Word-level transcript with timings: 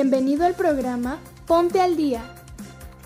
Bienvenido 0.00 0.46
al 0.46 0.54
programa 0.54 1.18
Ponte 1.44 1.80
al 1.80 1.96
Día, 1.96 2.22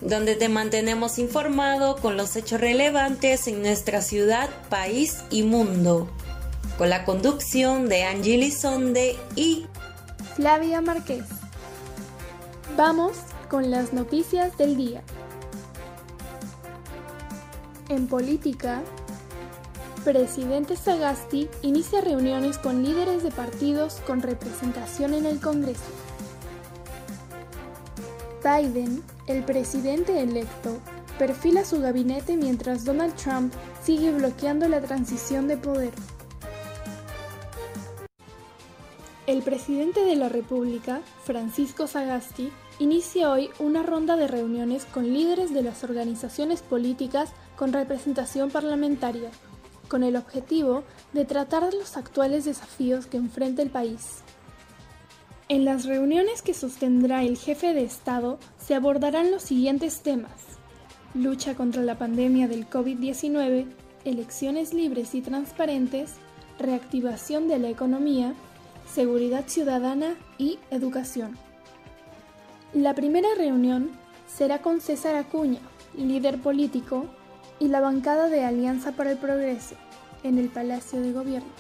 donde 0.03 0.37
te 0.37 0.51
mantenemos 0.51 1.19
informado 1.19 1.97
con 1.97 2.19
los 2.19 2.37
hechos 2.37 2.61
relevantes 2.61 3.49
en 3.49 3.63
nuestra 3.63 4.03
ciudad, 4.03 4.51
país 4.69 5.25
y 5.31 5.43
mundo, 5.43 6.11
con 6.77 6.91
la 6.91 7.07
conducción 7.07 7.89
de 7.89 8.05
Angeli 8.05 8.51
Sonde 8.51 9.17
y 9.37 9.65
Flavia 10.37 10.83
Márquez. 10.83 11.25
Vamos 12.77 13.13
con 13.49 13.71
las 13.71 13.95
noticias 13.95 14.59
del 14.59 14.77
día. 14.77 15.03
En 17.89 18.07
política, 18.07 18.83
presidente 20.05 20.77
Sagasti 20.77 21.49
inicia 21.63 22.03
reuniones 22.03 22.59
con 22.59 22.85
líderes 22.85 23.23
de 23.23 23.31
partidos 23.31 23.95
con 24.07 24.21
representación 24.21 25.15
en 25.15 25.25
el 25.25 25.41
Congreso. 25.41 25.81
Biden, 28.43 29.05
el 29.29 29.45
presidente 29.45 30.21
electo, 30.21 30.79
perfila 31.17 31.65
su 31.65 31.81
gabinete 31.81 32.37
mientras 32.37 32.85
Donald 32.85 33.15
Trump 33.15 33.53
sigue 33.85 34.11
bloqueando 34.11 34.69
la 34.69 34.81
transición 34.81 35.47
de 35.47 35.57
poder. 35.57 35.93
El 39.29 39.43
presidente 39.43 40.05
de 40.05 40.17
la 40.17 40.29
República, 40.29 41.01
Francisco 41.23 41.87
Sagasti, 41.87 42.53
inicia 42.81 43.31
hoy 43.31 43.51
una 43.61 43.85
ronda 43.85 44.17
de 44.17 44.27
reuniones 44.27 44.85
con 44.87 45.13
líderes 45.13 45.55
de 45.55 45.63
las 45.63 45.85
organizaciones 45.85 46.63
políticas 46.63 47.31
con 47.55 47.73
representación 47.73 48.51
parlamentaria, 48.51 49.31
con 49.87 50.03
el 50.03 50.17
objetivo 50.17 50.83
de 51.13 51.25
tratar 51.25 51.73
los 51.73 51.97
actuales 51.97 52.45
desafíos 52.45 53.07
que 53.07 53.19
enfrenta 53.19 53.63
el 53.63 53.71
país. 53.71 54.25
En 55.53 55.67
las 55.67 55.85
reuniones 55.85 56.41
que 56.41 56.55
sostendrá 56.55 57.25
el 57.25 57.37
jefe 57.37 57.75
de 57.75 57.85
Estado 57.85 58.39
se 58.57 58.75
abordarán 58.75 59.31
los 59.31 59.43
siguientes 59.43 60.01
temas. 60.01 60.33
Lucha 61.13 61.55
contra 61.55 61.83
la 61.83 61.99
pandemia 61.99 62.49
del 62.49 62.67
COVID-19, 62.71 63.67
elecciones 64.07 64.73
libres 64.73 65.15
y 65.15 65.21
transparentes, 65.21 66.15
reactivación 66.59 67.49
de 67.49 67.59
la 67.59 67.69
economía, 67.69 68.33
seguridad 68.91 69.45
ciudadana 69.47 70.15
y 70.39 70.59
educación. 70.71 71.37
La 72.73 72.95
primera 72.95 73.29
reunión 73.37 73.91
será 74.27 74.63
con 74.63 74.81
César 74.81 75.17
Acuña, 75.17 75.61
líder 75.95 76.41
político, 76.41 77.05
y 77.61 77.69
la 77.69 77.81
bancada 77.81 78.31
de 78.31 78.43
Alianza 78.43 78.93
para 78.93 79.11
el 79.11 79.19
Progreso, 79.19 79.75
en 80.23 80.39
el 80.39 80.49
Palacio 80.49 81.03
de 81.03 81.13
Gobierno. 81.13 81.53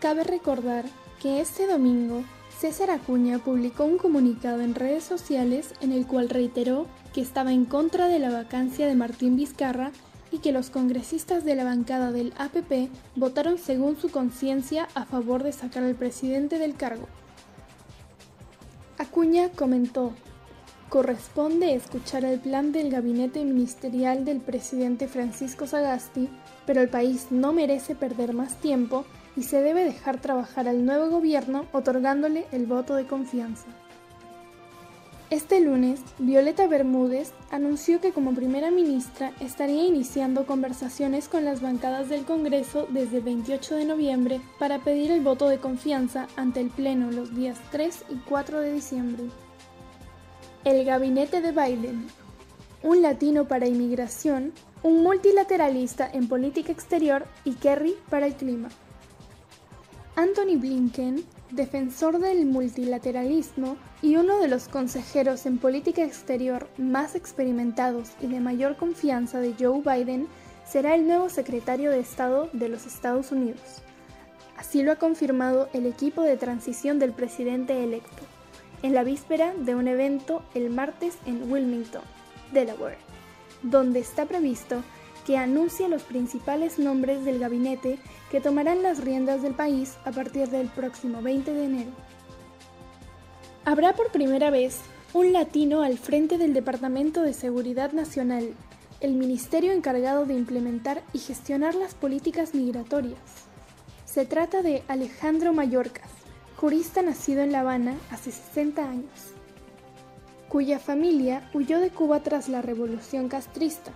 Cabe 0.00 0.24
recordar 0.24 0.84
que 1.24 1.40
este 1.40 1.66
domingo 1.66 2.22
César 2.58 2.90
Acuña 2.90 3.38
publicó 3.38 3.86
un 3.86 3.96
comunicado 3.96 4.60
en 4.60 4.74
redes 4.74 5.04
sociales 5.04 5.72
en 5.80 5.90
el 5.90 6.06
cual 6.06 6.28
reiteró 6.28 6.86
que 7.14 7.22
estaba 7.22 7.50
en 7.50 7.64
contra 7.64 8.08
de 8.08 8.18
la 8.18 8.28
vacancia 8.28 8.86
de 8.86 8.94
Martín 8.94 9.34
Vizcarra 9.34 9.90
y 10.30 10.40
que 10.40 10.52
los 10.52 10.68
congresistas 10.68 11.42
de 11.46 11.54
la 11.54 11.64
bancada 11.64 12.12
del 12.12 12.34
APP 12.36 12.90
votaron 13.16 13.56
según 13.56 13.96
su 13.96 14.10
conciencia 14.10 14.86
a 14.94 15.06
favor 15.06 15.42
de 15.42 15.52
sacar 15.52 15.82
al 15.82 15.94
presidente 15.94 16.58
del 16.58 16.74
cargo. 16.74 17.08
Acuña 18.98 19.48
comentó, 19.48 20.12
corresponde 20.90 21.74
escuchar 21.74 22.26
el 22.26 22.38
plan 22.38 22.70
del 22.70 22.90
gabinete 22.90 23.42
ministerial 23.46 24.26
del 24.26 24.42
presidente 24.42 25.08
Francisco 25.08 25.66
Sagasti, 25.66 26.28
pero 26.66 26.82
el 26.82 26.90
país 26.90 27.28
no 27.30 27.54
merece 27.54 27.94
perder 27.94 28.34
más 28.34 28.56
tiempo 28.56 29.06
y 29.36 29.42
se 29.42 29.62
debe 29.62 29.84
dejar 29.84 30.20
trabajar 30.20 30.68
al 30.68 30.84
nuevo 30.84 31.08
gobierno 31.08 31.66
otorgándole 31.72 32.46
el 32.52 32.66
voto 32.66 32.94
de 32.94 33.06
confianza. 33.06 33.66
Este 35.30 35.58
lunes, 35.60 36.00
Violeta 36.18 36.68
Bermúdez 36.68 37.32
anunció 37.50 38.00
que 38.00 38.12
como 38.12 38.34
primera 38.34 38.70
ministra 38.70 39.32
estaría 39.40 39.84
iniciando 39.84 40.46
conversaciones 40.46 41.28
con 41.28 41.44
las 41.44 41.60
bancadas 41.60 42.08
del 42.08 42.24
Congreso 42.24 42.86
desde 42.90 43.16
el 43.16 43.24
28 43.24 43.74
de 43.74 43.84
noviembre 43.86 44.40
para 44.58 44.78
pedir 44.78 45.10
el 45.10 45.22
voto 45.22 45.48
de 45.48 45.58
confianza 45.58 46.28
ante 46.36 46.60
el 46.60 46.68
Pleno 46.68 47.10
los 47.10 47.34
días 47.34 47.58
3 47.72 48.04
y 48.10 48.16
4 48.28 48.60
de 48.60 48.72
diciembre. 48.74 49.24
El 50.64 50.84
gabinete 50.84 51.40
de 51.40 51.52
Biden, 51.52 52.06
un 52.82 53.02
latino 53.02 53.48
para 53.48 53.66
inmigración, 53.66 54.52
un 54.82 55.02
multilateralista 55.02 56.08
en 56.12 56.28
política 56.28 56.70
exterior 56.70 57.26
y 57.44 57.54
Kerry 57.54 57.96
para 58.10 58.26
el 58.26 58.34
clima. 58.34 58.68
Anthony 60.16 60.56
Blinken, 60.56 61.24
defensor 61.50 62.20
del 62.20 62.46
multilateralismo 62.46 63.76
y 64.00 64.14
uno 64.14 64.38
de 64.38 64.46
los 64.46 64.68
consejeros 64.68 65.44
en 65.44 65.58
política 65.58 66.04
exterior 66.04 66.68
más 66.78 67.16
experimentados 67.16 68.10
y 68.20 68.28
de 68.28 68.38
mayor 68.38 68.76
confianza 68.76 69.40
de 69.40 69.54
Joe 69.58 69.80
Biden, 69.80 70.28
será 70.64 70.94
el 70.94 71.08
nuevo 71.08 71.28
secretario 71.28 71.90
de 71.90 71.98
Estado 71.98 72.48
de 72.52 72.68
los 72.68 72.86
Estados 72.86 73.32
Unidos. 73.32 73.82
Así 74.56 74.84
lo 74.84 74.92
ha 74.92 74.96
confirmado 74.96 75.68
el 75.72 75.84
equipo 75.84 76.22
de 76.22 76.36
transición 76.36 77.00
del 77.00 77.12
presidente 77.12 77.82
electo, 77.82 78.22
en 78.82 78.94
la 78.94 79.02
víspera 79.02 79.52
de 79.52 79.74
un 79.74 79.88
evento 79.88 80.44
el 80.54 80.70
martes 80.70 81.18
en 81.26 81.50
Wilmington, 81.50 82.02
Delaware, 82.52 82.98
donde 83.64 83.98
está 83.98 84.26
previsto 84.26 84.84
que 85.26 85.38
anuncie 85.38 85.88
los 85.88 86.02
principales 86.02 86.78
nombres 86.78 87.24
del 87.24 87.38
gabinete 87.38 87.98
que 88.34 88.40
tomarán 88.40 88.82
las 88.82 88.98
riendas 88.98 89.42
del 89.42 89.54
país 89.54 89.94
a 90.04 90.10
partir 90.10 90.48
del 90.48 90.66
próximo 90.66 91.22
20 91.22 91.54
de 91.54 91.66
enero. 91.66 91.90
Habrá 93.64 93.94
por 93.94 94.10
primera 94.10 94.50
vez 94.50 94.80
un 95.12 95.32
latino 95.32 95.82
al 95.82 95.98
frente 95.98 96.36
del 96.36 96.52
Departamento 96.52 97.22
de 97.22 97.32
Seguridad 97.32 97.92
Nacional, 97.92 98.52
el 98.98 99.14
ministerio 99.14 99.70
encargado 99.70 100.26
de 100.26 100.34
implementar 100.34 101.04
y 101.12 101.20
gestionar 101.20 101.76
las 101.76 101.94
políticas 101.94 102.56
migratorias. 102.56 103.20
Se 104.04 104.26
trata 104.26 104.62
de 104.62 104.82
Alejandro 104.88 105.52
Mallorcas, 105.52 106.10
jurista 106.56 107.02
nacido 107.02 107.42
en 107.42 107.52
La 107.52 107.60
Habana 107.60 107.94
hace 108.10 108.32
60 108.32 108.82
años, 108.82 109.30
cuya 110.48 110.80
familia 110.80 111.48
huyó 111.54 111.78
de 111.78 111.90
Cuba 111.90 112.18
tras 112.24 112.48
la 112.48 112.62
Revolución 112.62 113.28
Castrista 113.28 113.92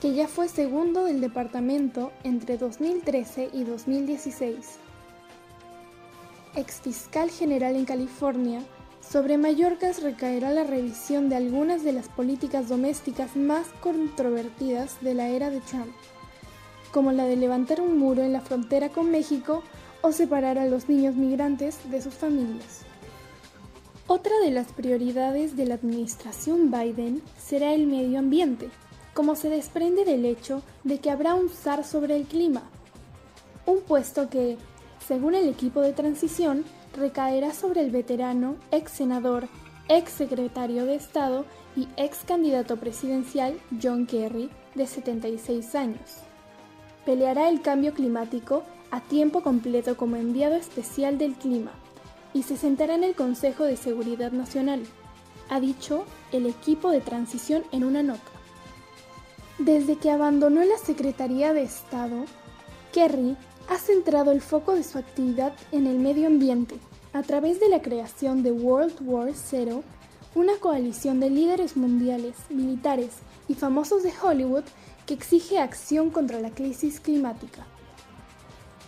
que 0.00 0.12
ya 0.12 0.28
fue 0.28 0.48
segundo 0.48 1.04
del 1.04 1.20
departamento 1.20 2.12
entre 2.22 2.58
2013 2.58 3.50
y 3.52 3.64
2016. 3.64 4.56
Ex 6.54 6.80
fiscal 6.80 7.30
general 7.30 7.76
en 7.76 7.84
California, 7.86 8.60
sobre 9.00 9.38
Mallorcas 9.38 10.02
recaerá 10.02 10.50
la 10.50 10.64
revisión 10.64 11.28
de 11.28 11.36
algunas 11.36 11.82
de 11.82 11.92
las 11.92 12.08
políticas 12.08 12.68
domésticas 12.68 13.36
más 13.36 13.66
controvertidas 13.80 15.00
de 15.00 15.14
la 15.14 15.28
era 15.28 15.48
de 15.48 15.60
Trump, 15.60 15.94
como 16.92 17.12
la 17.12 17.24
de 17.24 17.36
levantar 17.36 17.80
un 17.80 17.98
muro 17.98 18.22
en 18.22 18.32
la 18.32 18.40
frontera 18.40 18.90
con 18.90 19.10
México 19.10 19.62
o 20.02 20.12
separar 20.12 20.58
a 20.58 20.66
los 20.66 20.88
niños 20.88 21.14
migrantes 21.14 21.78
de 21.90 22.02
sus 22.02 22.14
familias. 22.14 22.82
Otra 24.08 24.32
de 24.40 24.50
las 24.50 24.72
prioridades 24.72 25.56
de 25.56 25.66
la 25.66 25.74
administración 25.74 26.70
Biden 26.70 27.22
será 27.38 27.72
el 27.72 27.86
medio 27.86 28.18
ambiente 28.18 28.68
como 29.16 29.34
se 29.34 29.48
desprende 29.48 30.04
del 30.04 30.26
hecho 30.26 30.62
de 30.84 30.98
que 30.98 31.10
habrá 31.10 31.34
un 31.34 31.48
zar 31.48 31.84
sobre 31.84 32.16
el 32.16 32.24
clima, 32.24 32.64
un 33.64 33.80
puesto 33.80 34.28
que, 34.28 34.58
según 35.08 35.34
el 35.34 35.48
equipo 35.48 35.80
de 35.80 35.94
transición, 35.94 36.64
recaerá 36.94 37.54
sobre 37.54 37.80
el 37.80 37.90
veterano, 37.90 38.56
ex 38.70 38.92
senador, 38.92 39.48
ex 39.88 40.12
secretario 40.12 40.84
de 40.84 40.96
Estado 40.96 41.46
y 41.74 41.88
ex 41.96 42.24
candidato 42.26 42.76
presidencial 42.76 43.58
John 43.82 44.04
Kerry, 44.04 44.50
de 44.74 44.86
76 44.86 45.74
años. 45.74 46.18
Peleará 47.06 47.48
el 47.48 47.62
cambio 47.62 47.94
climático 47.94 48.64
a 48.90 49.00
tiempo 49.00 49.40
completo 49.42 49.96
como 49.96 50.16
enviado 50.16 50.56
especial 50.56 51.16
del 51.16 51.36
clima 51.36 51.72
y 52.34 52.42
se 52.42 52.58
sentará 52.58 52.94
en 52.94 53.04
el 53.04 53.14
Consejo 53.14 53.64
de 53.64 53.78
Seguridad 53.78 54.32
Nacional, 54.32 54.82
ha 55.48 55.58
dicho 55.58 56.04
el 56.32 56.44
equipo 56.44 56.90
de 56.90 57.00
transición 57.00 57.64
en 57.72 57.82
una 57.82 58.02
nota. 58.02 58.35
Desde 59.58 59.96
que 59.96 60.10
abandonó 60.10 60.62
la 60.64 60.76
Secretaría 60.76 61.54
de 61.54 61.62
Estado, 61.62 62.26
Kerry 62.92 63.38
ha 63.70 63.78
centrado 63.78 64.30
el 64.30 64.42
foco 64.42 64.74
de 64.74 64.82
su 64.82 64.98
actividad 64.98 65.54
en 65.72 65.86
el 65.86 65.98
medio 65.98 66.26
ambiente 66.26 66.76
a 67.14 67.22
través 67.22 67.58
de 67.58 67.70
la 67.70 67.80
creación 67.80 68.42
de 68.42 68.52
World 68.52 68.96
War 69.00 69.32
Zero, 69.34 69.82
una 70.34 70.56
coalición 70.56 71.20
de 71.20 71.30
líderes 71.30 71.74
mundiales, 71.74 72.36
militares 72.50 73.12
y 73.48 73.54
famosos 73.54 74.02
de 74.02 74.12
Hollywood 74.22 74.64
que 75.06 75.14
exige 75.14 75.58
acción 75.58 76.10
contra 76.10 76.38
la 76.40 76.50
crisis 76.50 77.00
climática. 77.00 77.64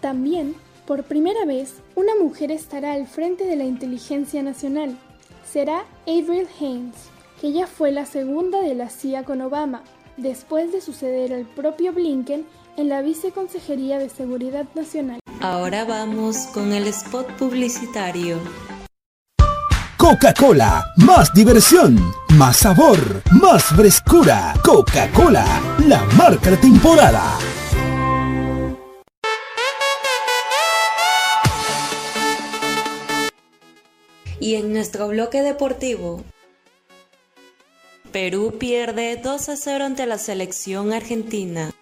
También, 0.03 0.55
por 0.87 1.05
primera 1.05 1.47
vez, 1.47 1.77
una 1.95 2.15
mujer 2.15 2.53
estará 2.53 2.93
al 2.93 3.07
frente 3.07 3.45
de 3.45 3.57
la 3.57 3.65
inteligencia 3.65 4.43
nacional. 4.43 4.99
Será 5.51 5.87
Avril 6.07 6.47
Haines, 6.61 7.09
que 7.41 7.53
ya 7.53 7.67
fue 7.67 7.91
la 7.91 8.05
segunda 8.05 8.61
de 8.61 8.75
la 8.75 8.91
CIA 8.91 9.25
con 9.25 9.41
Obama 9.41 9.83
después 10.19 10.73
de 10.73 10.81
suceder 10.81 11.33
al 11.33 11.45
propio 11.47 11.93
Blinken 11.93 12.45
en 12.77 12.89
la 12.89 13.03
Viceconsejería 13.03 13.99
de 13.99 14.09
Seguridad 14.09 14.67
Nacional. 14.75 15.21
Ahora 15.41 15.85
vamos 15.85 16.49
con 16.53 16.73
el 16.73 16.87
spot 16.89 17.27
publicitario. 17.37 18.39
Coca-Cola, 19.97 20.85
más 20.97 21.33
diversión, 21.35 21.99
más 22.37 22.59
sabor, 22.59 22.99
más 23.43 23.65
frescura. 23.65 24.55
Coca-Cola, 24.65 25.45
la 25.87 26.05
marca 26.17 26.51
de 26.51 26.57
temporada. 26.57 27.39
Y 34.41 34.55
en 34.55 34.73
nuestro 34.73 35.09
bloque 35.09 35.43
deportivo, 35.43 36.23
Perú 38.13 38.55
pierde 38.59 39.21
2 39.23 39.49
a 39.51 39.57
0 39.57 39.85
ante 39.85 40.07
la 40.07 40.17
selección 40.17 40.95
argentina. 40.95 41.75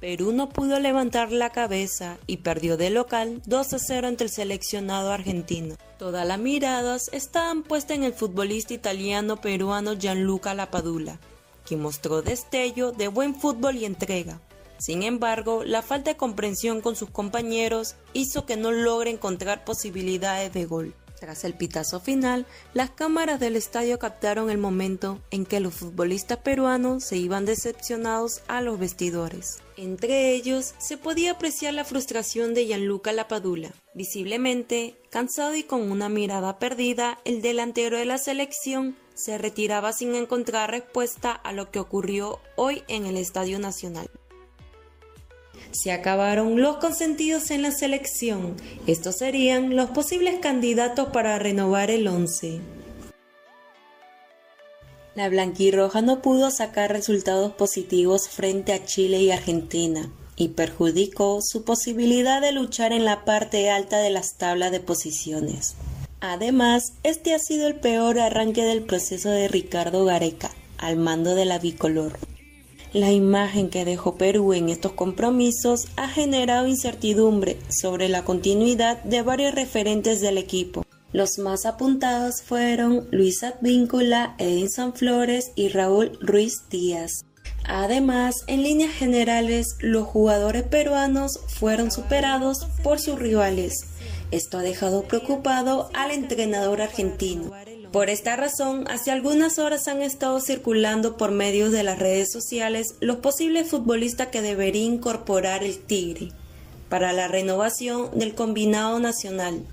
Perú 0.00 0.32
no 0.32 0.50
pudo 0.50 0.78
levantar 0.80 1.32
la 1.32 1.48
cabeza 1.48 2.18
y 2.26 2.38
perdió 2.38 2.76
de 2.76 2.90
local 2.90 3.40
2 3.46 3.72
a 3.72 3.78
0 3.78 4.08
ante 4.08 4.24
el 4.24 4.30
seleccionado 4.30 5.12
argentino. 5.12 5.76
Todas 5.98 6.26
las 6.26 6.38
miradas 6.38 7.08
estaban 7.14 7.62
puestas 7.62 7.96
en 7.96 8.04
el 8.04 8.12
futbolista 8.12 8.74
italiano 8.74 9.40
peruano 9.40 9.94
Gianluca 9.94 10.52
Lapadula, 10.52 11.18
quien 11.64 11.80
mostró 11.80 12.20
destello 12.20 12.92
de 12.92 13.08
buen 13.08 13.34
fútbol 13.34 13.76
y 13.76 13.86
entrega. 13.86 14.40
Sin 14.76 15.04
embargo, 15.04 15.64
la 15.64 15.80
falta 15.80 16.10
de 16.10 16.16
comprensión 16.18 16.82
con 16.82 16.96
sus 16.96 17.08
compañeros 17.08 17.94
hizo 18.12 18.44
que 18.44 18.58
no 18.58 18.72
logre 18.72 19.10
encontrar 19.10 19.64
posibilidades 19.64 20.52
de 20.52 20.66
gol. 20.66 20.94
Tras 21.22 21.44
el 21.44 21.54
pitazo 21.54 22.00
final, 22.00 22.46
las 22.74 22.90
cámaras 22.90 23.38
del 23.38 23.54
estadio 23.54 24.00
captaron 24.00 24.50
el 24.50 24.58
momento 24.58 25.20
en 25.30 25.46
que 25.46 25.60
los 25.60 25.72
futbolistas 25.72 26.38
peruanos 26.38 27.04
se 27.04 27.16
iban 27.16 27.44
decepcionados 27.44 28.42
a 28.48 28.60
los 28.60 28.76
vestidores. 28.76 29.60
Entre 29.76 30.32
ellos 30.32 30.74
se 30.78 30.96
podía 30.96 31.30
apreciar 31.30 31.74
la 31.74 31.84
frustración 31.84 32.54
de 32.54 32.66
Gianluca 32.66 33.12
Lapadula. 33.12 33.70
Visiblemente, 33.94 34.96
cansado 35.10 35.54
y 35.54 35.62
con 35.62 35.92
una 35.92 36.08
mirada 36.08 36.58
perdida, 36.58 37.20
el 37.24 37.40
delantero 37.40 37.98
de 37.98 38.04
la 38.04 38.18
selección 38.18 38.96
se 39.14 39.38
retiraba 39.38 39.92
sin 39.92 40.16
encontrar 40.16 40.72
respuesta 40.72 41.30
a 41.30 41.52
lo 41.52 41.70
que 41.70 41.78
ocurrió 41.78 42.40
hoy 42.56 42.82
en 42.88 43.06
el 43.06 43.16
Estadio 43.16 43.60
Nacional. 43.60 44.10
Se 45.72 45.90
acabaron 45.90 46.60
los 46.60 46.76
consentidos 46.76 47.50
en 47.50 47.62
la 47.62 47.72
selección. 47.72 48.56
Estos 48.86 49.16
serían 49.16 49.74
los 49.74 49.90
posibles 49.90 50.38
candidatos 50.40 51.08
para 51.08 51.38
renovar 51.38 51.90
el 51.90 52.06
11. 52.06 52.60
La 55.14 55.28
blanquirroja 55.28 56.00
no 56.02 56.22
pudo 56.22 56.50
sacar 56.50 56.92
resultados 56.92 57.52
positivos 57.52 58.28
frente 58.28 58.72
a 58.72 58.84
Chile 58.84 59.22
y 59.22 59.30
Argentina 59.30 60.10
y 60.36 60.48
perjudicó 60.48 61.40
su 61.42 61.64
posibilidad 61.64 62.40
de 62.40 62.52
luchar 62.52 62.92
en 62.92 63.04
la 63.04 63.24
parte 63.24 63.70
alta 63.70 63.98
de 63.98 64.10
las 64.10 64.36
tablas 64.36 64.72
de 64.72 64.80
posiciones. 64.80 65.74
Además, 66.20 66.94
este 67.02 67.34
ha 67.34 67.38
sido 67.38 67.66
el 67.66 67.76
peor 67.76 68.18
arranque 68.18 68.62
del 68.62 68.82
proceso 68.82 69.30
de 69.30 69.48
Ricardo 69.48 70.04
Gareca 70.04 70.50
al 70.78 70.96
mando 70.96 71.34
de 71.34 71.44
la 71.44 71.58
bicolor. 71.58 72.18
La 72.92 73.10
imagen 73.10 73.70
que 73.70 73.86
dejó 73.86 74.16
Perú 74.16 74.52
en 74.52 74.68
estos 74.68 74.92
compromisos 74.92 75.88
ha 75.96 76.08
generado 76.08 76.68
incertidumbre 76.68 77.56
sobre 77.70 78.10
la 78.10 78.22
continuidad 78.22 79.02
de 79.04 79.22
varios 79.22 79.54
referentes 79.54 80.20
del 80.20 80.36
equipo. 80.36 80.84
Los 81.10 81.38
más 81.38 81.64
apuntados 81.64 82.42
fueron 82.42 83.08
Luis 83.10 83.42
Advíncula, 83.44 84.34
Edinson 84.38 84.92
Flores 84.92 85.52
y 85.54 85.68
Raúl 85.68 86.18
Ruiz 86.20 86.68
Díaz. 86.68 87.24
Además, 87.64 88.44
en 88.46 88.62
líneas 88.62 88.92
generales, 88.92 89.76
los 89.80 90.06
jugadores 90.06 90.64
peruanos 90.64 91.40
fueron 91.48 91.90
superados 91.90 92.66
por 92.82 92.98
sus 92.98 93.18
rivales. 93.18 93.86
Esto 94.30 94.58
ha 94.58 94.62
dejado 94.62 95.04
preocupado 95.04 95.88
al 95.94 96.10
entrenador 96.10 96.82
argentino. 96.82 97.52
Por 97.92 98.08
esta 98.08 98.36
razón, 98.36 98.86
hace 98.88 99.10
algunas 99.10 99.58
horas 99.58 99.86
han 99.86 100.00
estado 100.00 100.40
circulando 100.40 101.18
por 101.18 101.30
medios 101.30 101.72
de 101.72 101.82
las 101.82 101.98
redes 101.98 102.32
sociales 102.32 102.94
los 103.00 103.16
posibles 103.16 103.68
futbolistas 103.68 104.28
que 104.28 104.40
debería 104.40 104.84
incorporar 104.84 105.62
el 105.62 105.78
Tigre 105.78 106.30
para 106.88 107.12
la 107.12 107.28
renovación 107.28 108.18
del 108.18 108.34
combinado 108.34 108.98
nacional. 108.98 109.66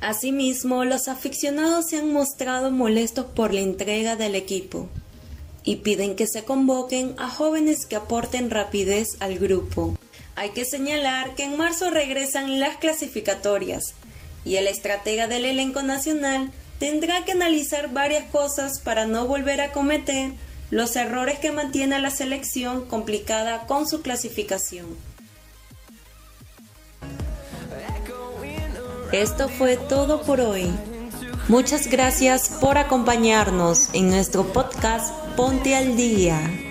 Asimismo, 0.00 0.86
los 0.86 1.08
aficionados 1.08 1.88
se 1.90 1.98
han 1.98 2.10
mostrado 2.10 2.70
molestos 2.70 3.26
por 3.26 3.52
la 3.52 3.60
entrega 3.60 4.16
del 4.16 4.36
equipo 4.36 4.88
y 5.62 5.76
piden 5.76 6.16
que 6.16 6.26
se 6.26 6.44
convoquen 6.44 7.14
a 7.18 7.28
jóvenes 7.28 7.84
que 7.84 7.96
aporten 7.96 8.48
rapidez 8.48 9.08
al 9.20 9.38
grupo. 9.38 9.98
Hay 10.34 10.50
que 10.50 10.64
señalar 10.64 11.34
que 11.34 11.44
en 11.44 11.58
marzo 11.58 11.90
regresan 11.90 12.58
las 12.58 12.78
clasificatorias 12.78 13.92
y 14.46 14.56
el 14.56 14.66
estratega 14.66 15.26
del 15.26 15.44
elenco 15.44 15.82
nacional 15.82 16.50
tendrá 16.80 17.24
que 17.24 17.32
analizar 17.32 17.92
varias 17.92 18.24
cosas 18.30 18.80
para 18.80 19.06
no 19.06 19.26
volver 19.26 19.60
a 19.60 19.70
cometer 19.70 20.32
los 20.70 20.96
errores 20.96 21.38
que 21.38 21.52
mantiene 21.52 21.96
a 21.96 22.00
la 22.00 22.10
selección 22.10 22.86
complicada 22.86 23.66
con 23.66 23.86
su 23.86 24.00
clasificación. 24.00 24.86
Esto 29.12 29.48
fue 29.48 29.76
todo 29.76 30.22
por 30.22 30.40
hoy. 30.40 30.70
Muchas 31.48 31.88
gracias 31.88 32.48
por 32.60 32.78
acompañarnos 32.78 33.90
en 33.92 34.08
nuestro 34.08 34.52
podcast 34.52 35.12
Ponte 35.36 35.76
al 35.76 35.96
Día. 35.96 36.69